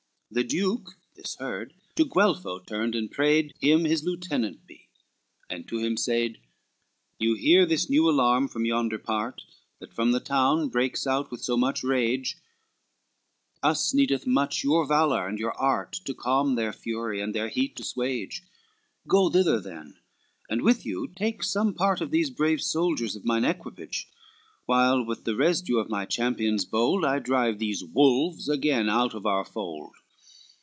[0.33, 4.87] The duke, this heard, to Guelpho turned, and prayed Him his lieutenant be,
[5.49, 6.37] and to him said: XLIV
[7.19, 9.43] "You hear this new alarm from yonder part,
[9.79, 12.37] That from the town breaks out with so much rage,
[13.61, 17.75] Us needeth much your valor and your art To calm their fury, and their heat
[17.75, 18.41] to 'suage;
[19.09, 19.97] Go thither then,
[20.49, 24.07] and with you take some part Of these brave soldiers of mine equipage,
[24.65, 29.25] While with the residue of my champions bold I drive these wolves again out of
[29.25, 29.91] our fold."